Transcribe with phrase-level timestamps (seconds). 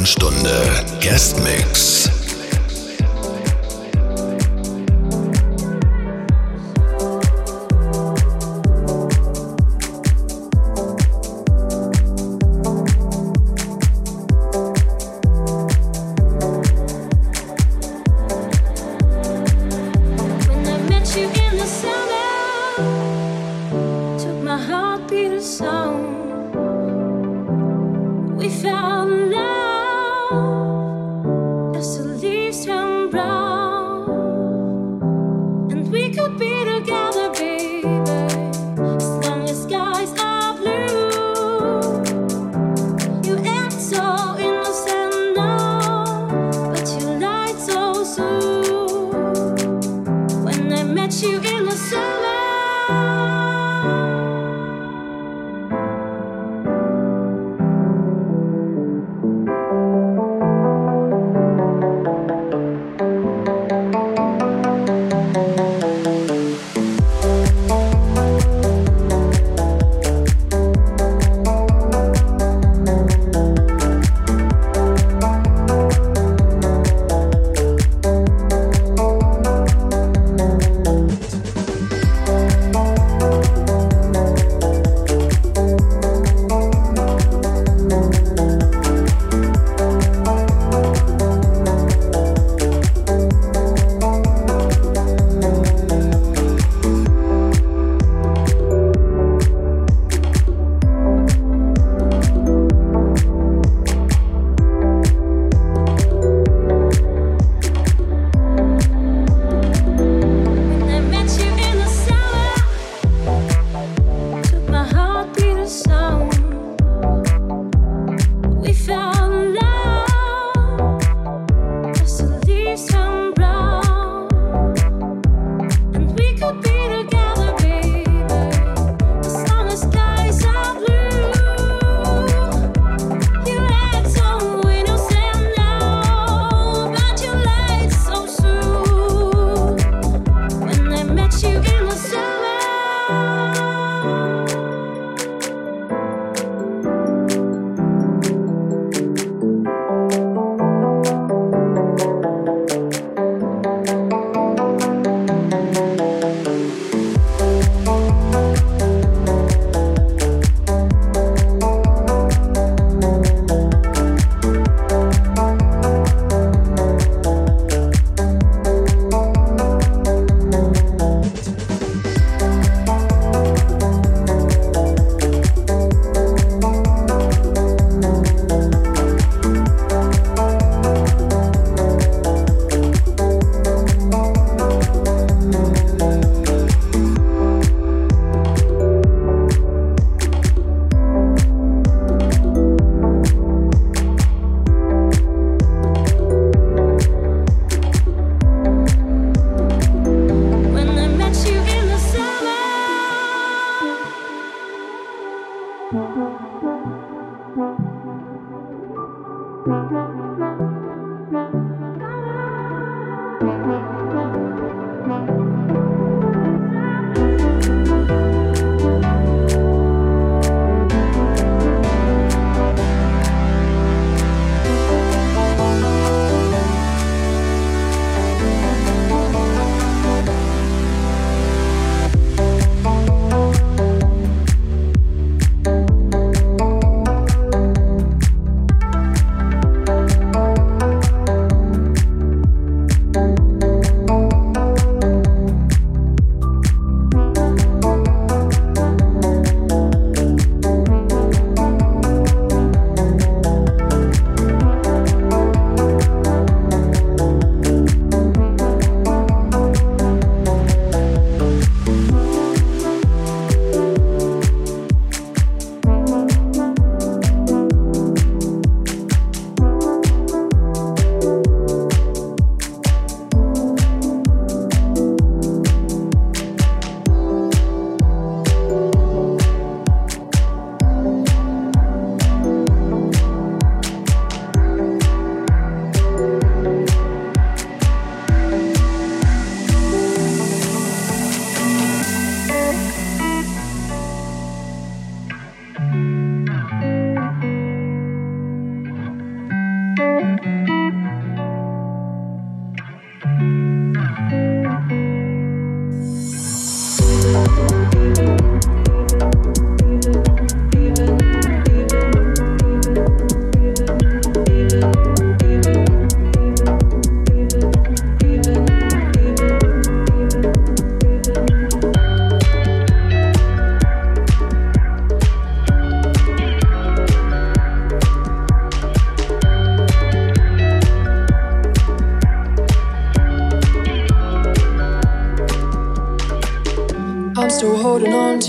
[0.00, 2.19] Notenstunde Guest Mix.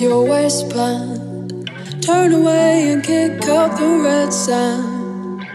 [0.01, 1.69] Your waistband.
[2.01, 5.45] Turn away and kick up the red sand.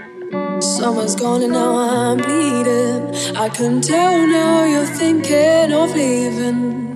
[0.62, 3.12] Summer's gone and now I'm bleeding.
[3.36, 6.94] I can tell now you're thinking of leaving.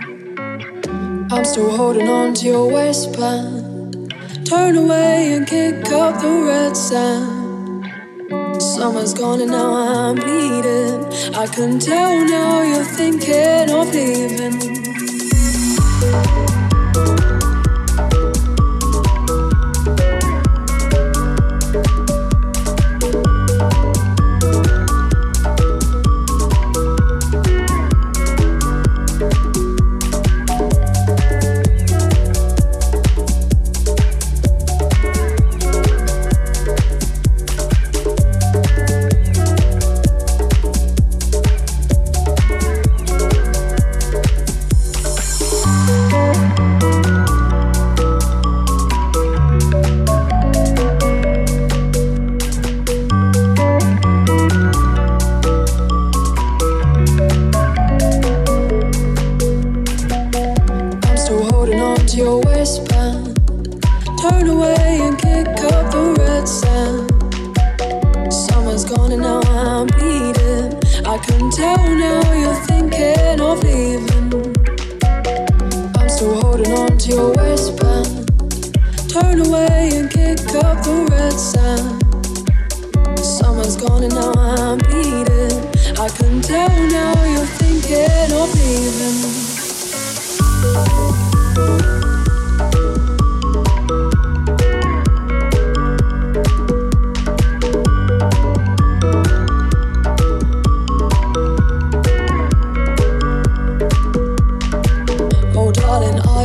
[1.32, 4.14] I'm still holding on to your waistband.
[4.44, 8.62] Turn away and kick up the red sand.
[8.62, 11.04] Summer's gone and now I'm bleeding.
[11.34, 14.80] I can tell now you're thinking of leaving.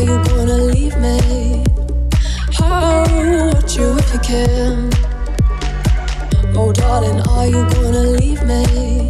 [0.05, 1.63] you gonna leave me?
[2.53, 4.91] How oh, would you if you can?
[6.55, 9.09] Oh, darling, are you gonna leave me?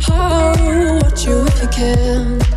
[0.00, 2.47] How oh, would you if you can?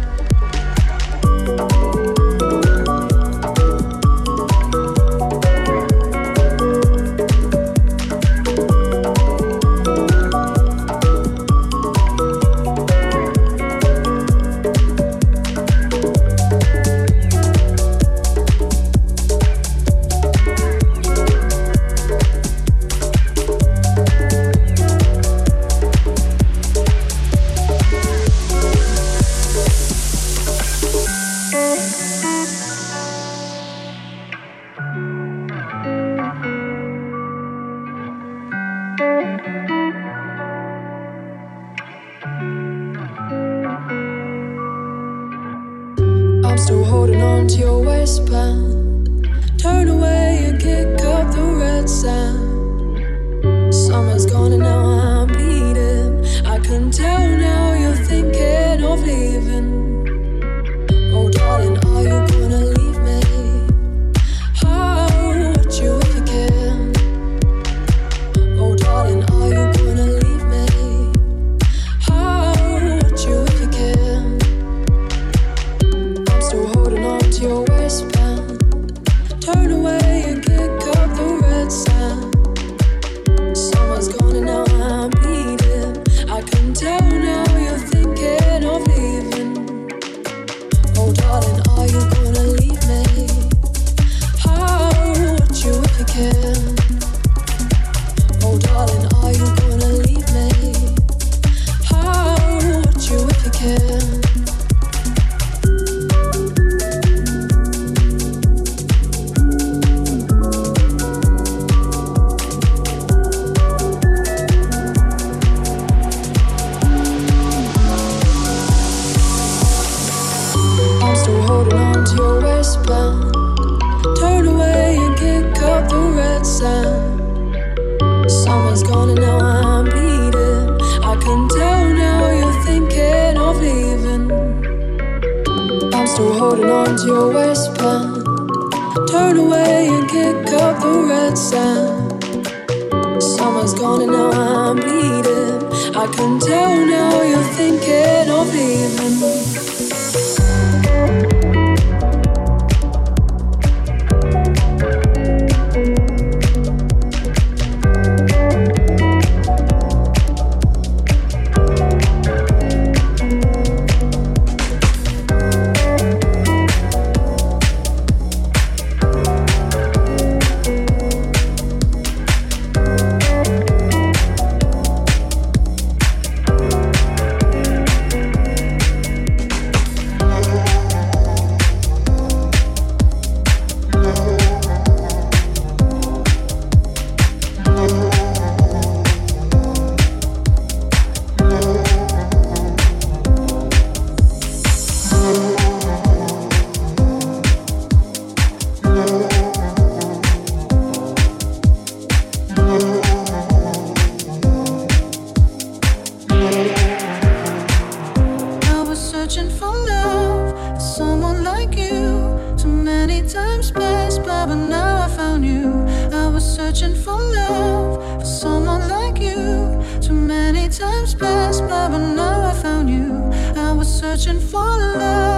[216.82, 219.80] searching for love, for someone like you.
[220.02, 223.22] Too many times passed by, but now I found you.
[223.56, 225.31] I was searching for love.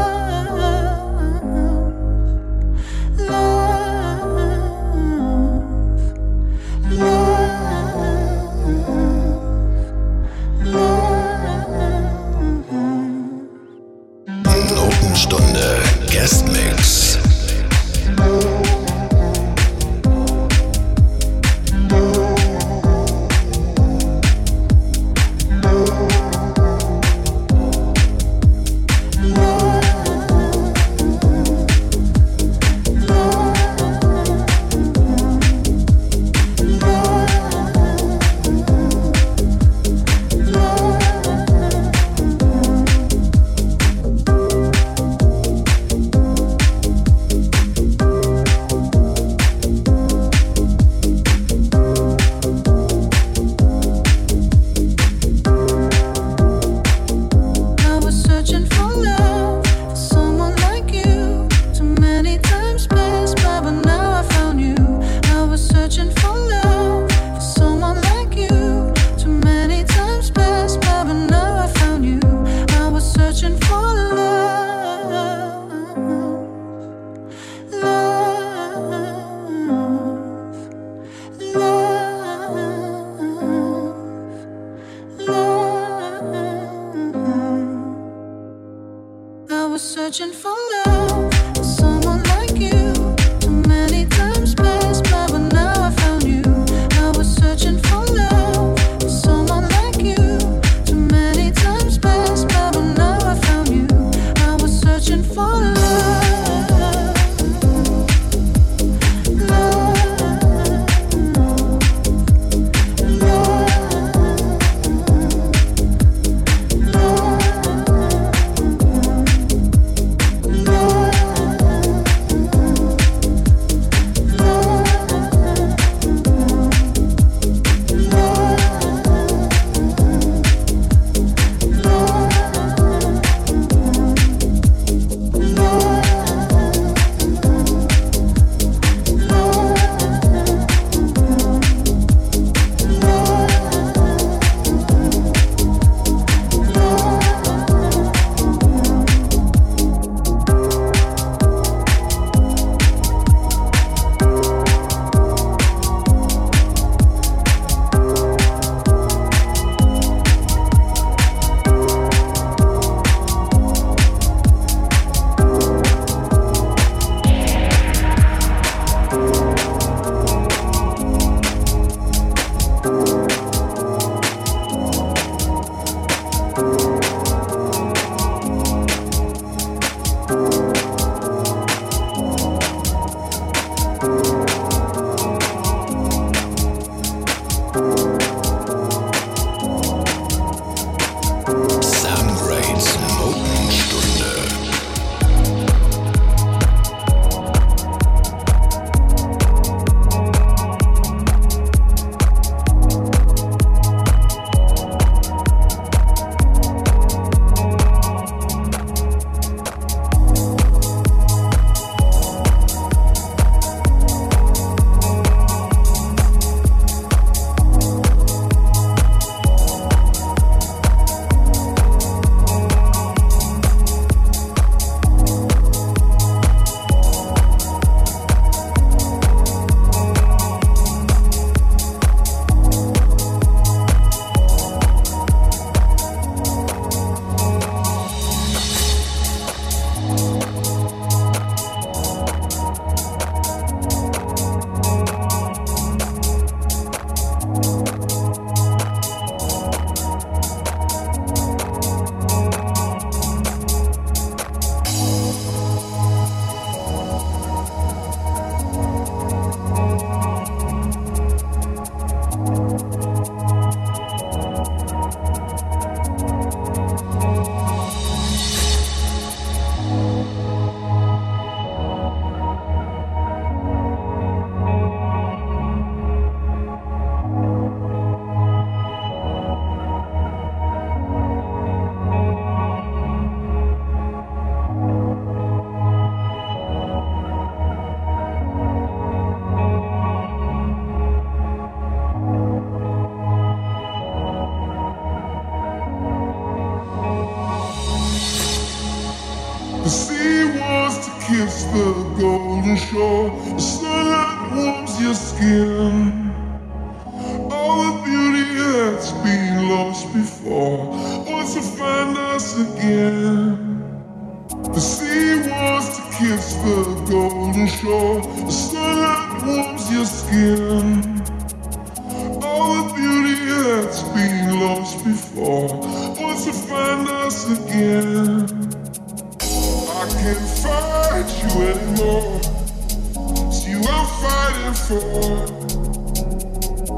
[334.63, 335.47] landfall.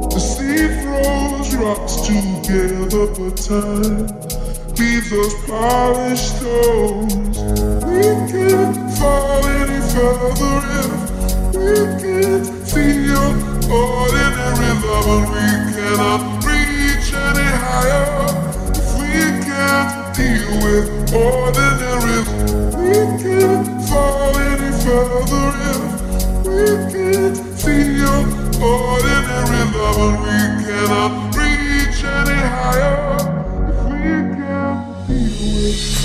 [0.09, 4.07] The sea froze rocks together but time,
[4.77, 7.37] leaves us polished stones.
[7.89, 8.01] We
[8.31, 10.99] can't fall any further if
[11.65, 13.27] we can't feel
[13.71, 18.07] ordinary love, and we cannot reach any higher
[18.79, 19.15] if we
[19.47, 22.19] can't deal with ordinary.
[22.79, 25.74] We can't fall any further if
[28.61, 33.17] ordinary love and we cannot reach any higher.
[33.69, 35.19] If we can't be
[35.53, 36.04] with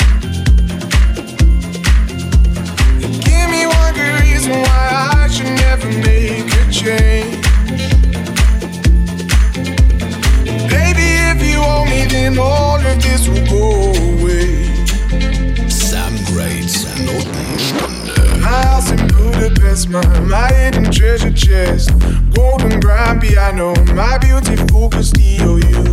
[18.91, 21.91] Nothing my, my hidden treasure chest.
[22.33, 25.83] Golden grand piano, my beautiful Castillo, oh, you.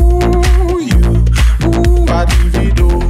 [0.00, 1.00] Ooh, you,
[1.66, 3.04] ooh, I divido.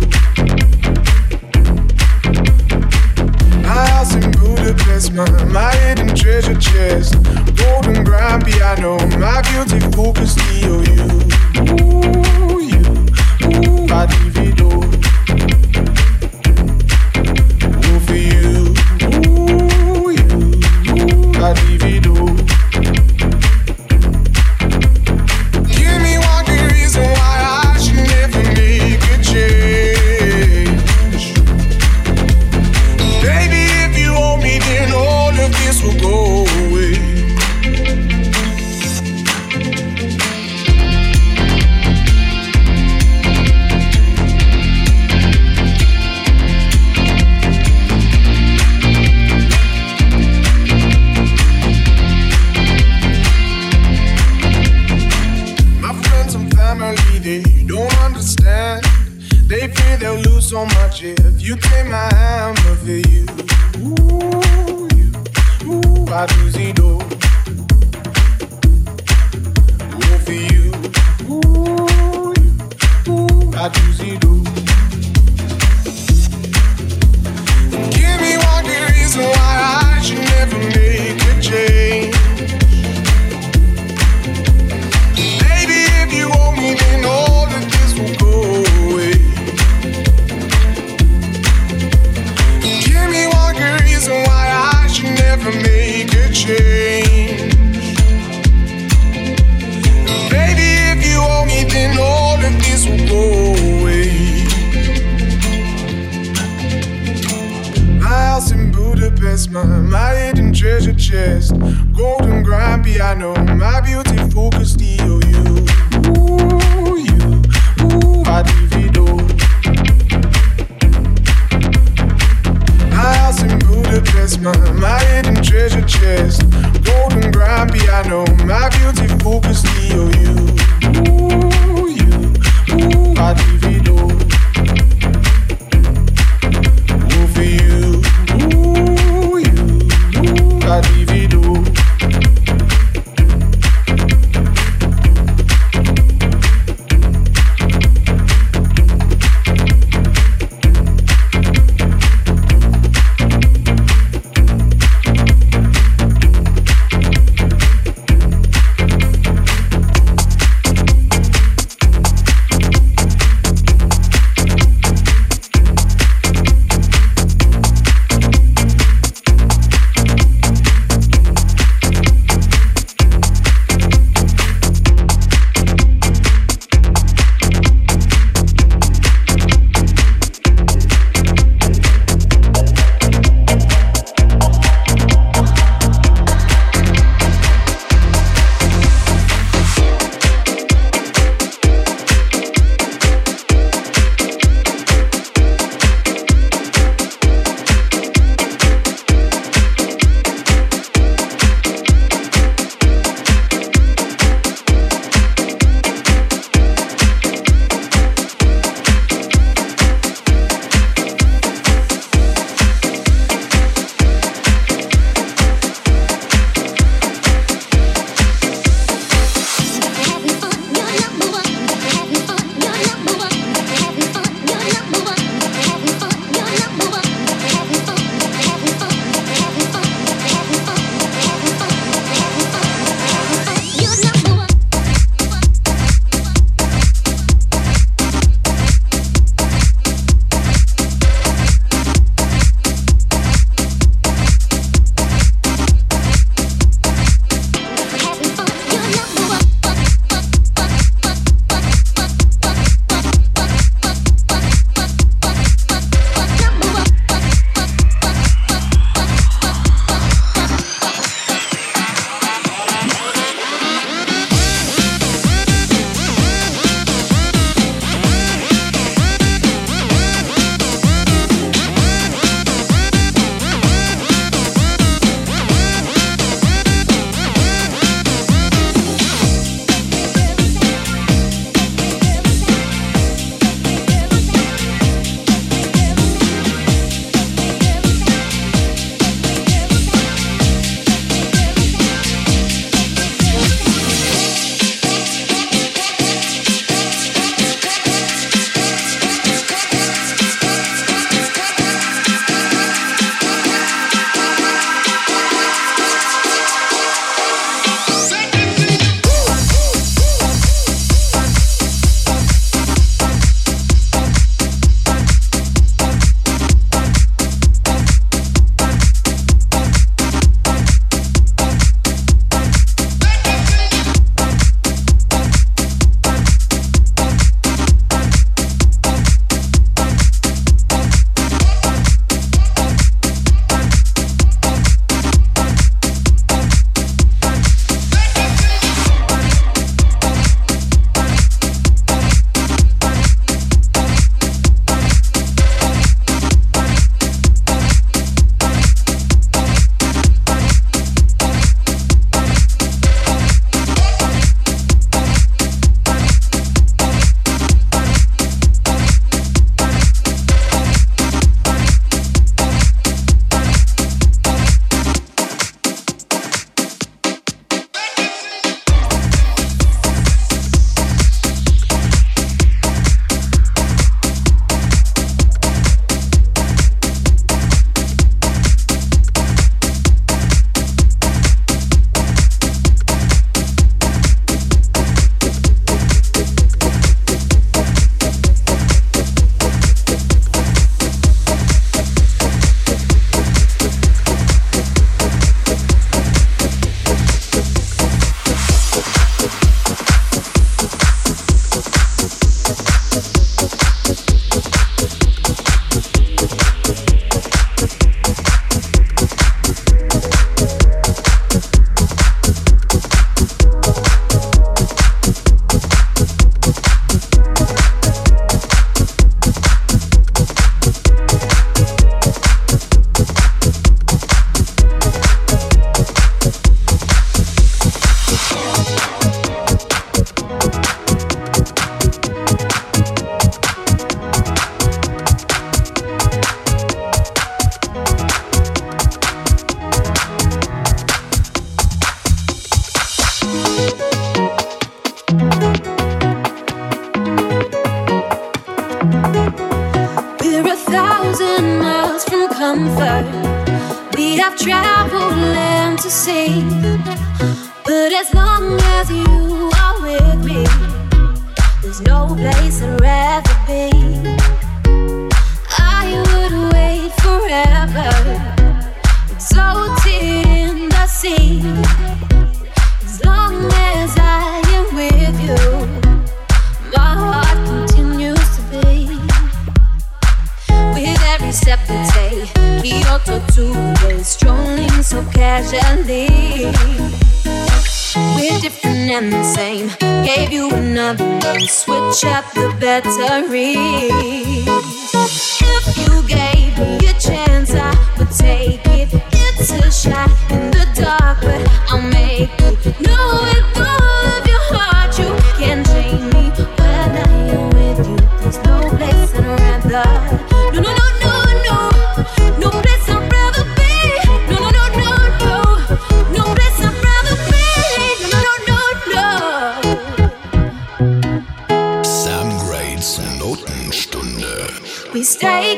[3.62, 7.14] Nothing my, my hidden treasure chest.
[7.56, 11.06] Golden grand piano, my beautiful Castillo, oh, you.
[11.82, 12.82] Ooh, you,
[13.70, 14.06] ooh, I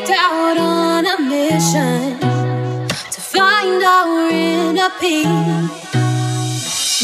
[0.06, 2.18] set out on a mission
[3.10, 5.26] to find our inner peace,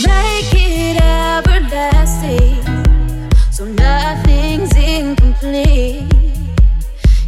[0.07, 2.63] make it everlasting
[3.51, 6.07] so nothing's incomplete.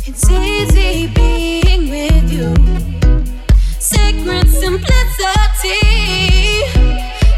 [0.07, 2.55] It's easy being with you,
[3.81, 5.81] sacred simplicity.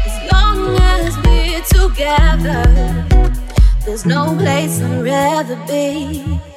[0.05, 2.63] As long as we're together,
[3.83, 6.56] there's no place I'd rather be.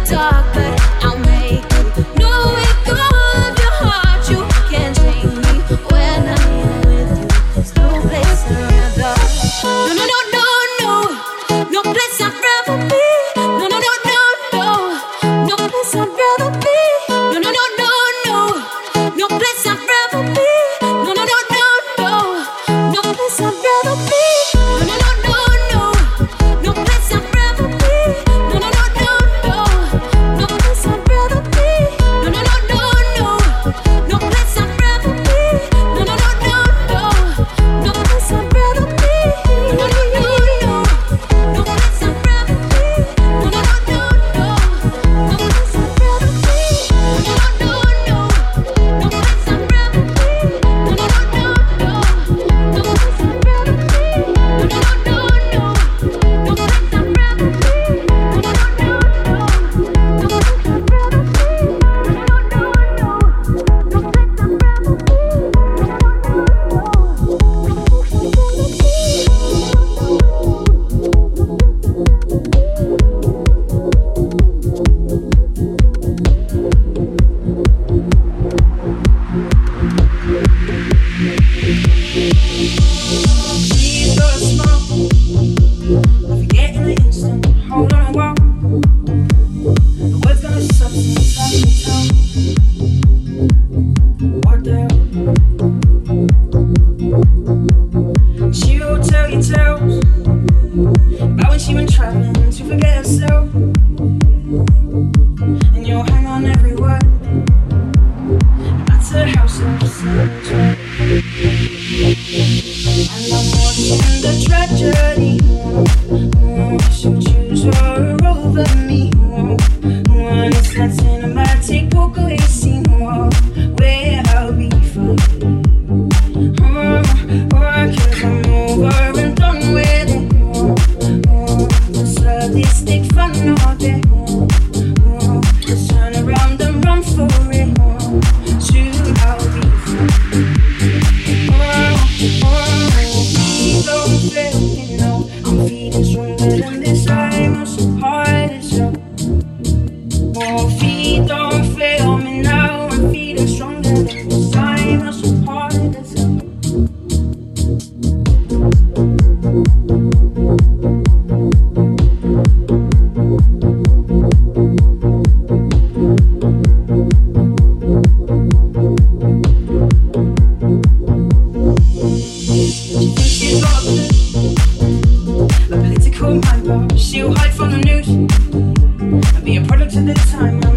[179.51, 180.70] be a product of the time.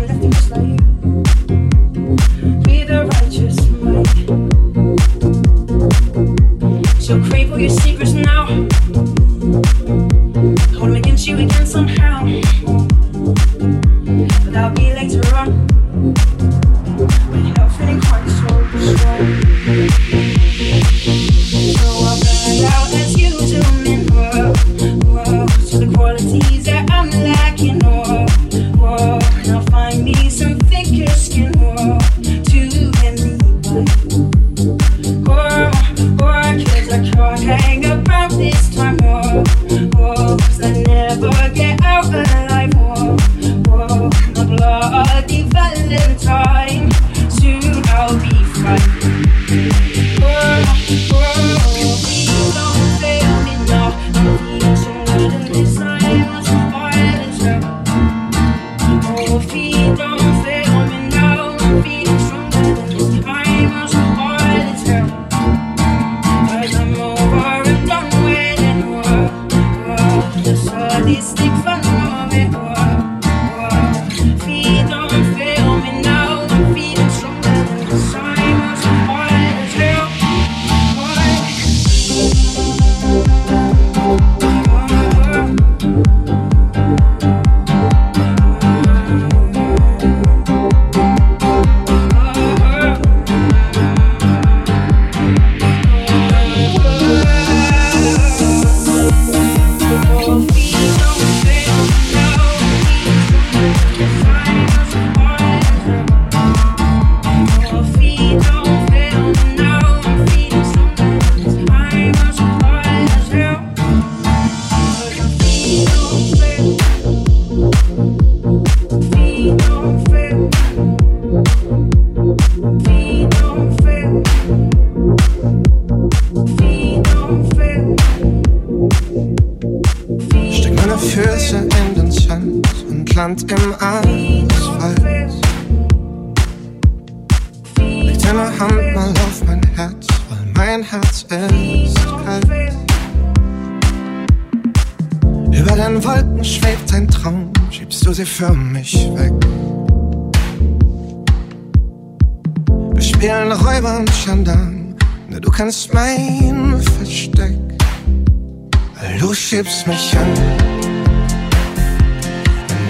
[159.55, 160.35] Schiebst mich an,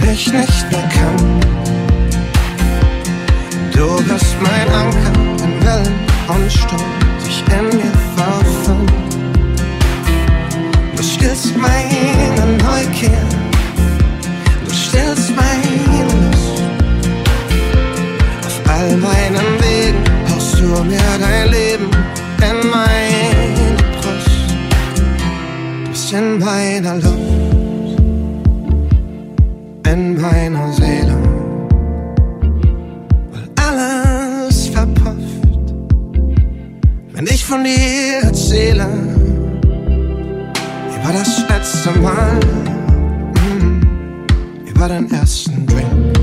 [0.00, 1.40] wenn ich nicht mehr kann.
[3.70, 5.12] Du bist mein Anker
[5.44, 5.94] in Wellen
[6.28, 6.80] und Sturm,
[7.18, 8.86] sich in mir verfangen.
[10.96, 13.26] Du stillst meine Neugier,
[26.44, 27.98] meiner Luft,
[29.86, 31.16] in meiner Seele,
[33.32, 35.74] weil alles verpufft,
[37.12, 38.86] wenn ich von dir erzähle,
[40.96, 42.38] über das letzte Mal,
[43.40, 46.18] mm, über den ersten Drink.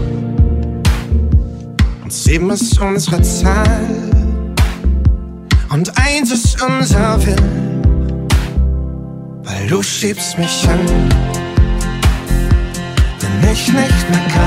[2.03, 3.80] Und sieben ist unsere Zeit.
[10.01, 10.79] Schiebst mich an,
[13.19, 14.40] wenn ich nicht mehr kann.